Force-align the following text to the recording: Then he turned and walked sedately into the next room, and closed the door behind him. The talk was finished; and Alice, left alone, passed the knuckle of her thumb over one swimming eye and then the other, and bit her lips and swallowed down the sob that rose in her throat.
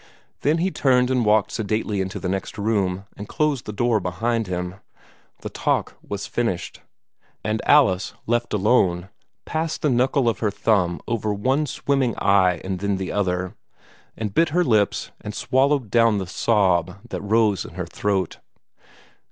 Then 0.39 0.57
he 0.57 0.71
turned 0.71 1.11
and 1.11 1.23
walked 1.23 1.51
sedately 1.51 2.01
into 2.01 2.19
the 2.19 2.27
next 2.27 2.57
room, 2.57 3.05
and 3.15 3.27
closed 3.29 3.65
the 3.65 3.71
door 3.71 3.99
behind 3.99 4.47
him. 4.47 4.77
The 5.41 5.49
talk 5.51 5.95
was 6.01 6.25
finished; 6.25 6.81
and 7.43 7.61
Alice, 7.67 8.15
left 8.25 8.51
alone, 8.51 9.09
passed 9.45 9.83
the 9.83 9.91
knuckle 9.91 10.27
of 10.27 10.39
her 10.39 10.49
thumb 10.49 11.01
over 11.07 11.31
one 11.31 11.67
swimming 11.67 12.15
eye 12.17 12.61
and 12.63 12.79
then 12.79 12.97
the 12.97 13.11
other, 13.11 13.53
and 14.17 14.33
bit 14.33 14.49
her 14.49 14.63
lips 14.63 15.11
and 15.23 15.35
swallowed 15.35 15.91
down 15.91 16.17
the 16.17 16.25
sob 16.25 16.97
that 17.07 17.21
rose 17.21 17.63
in 17.63 17.75
her 17.75 17.85
throat. 17.85 18.39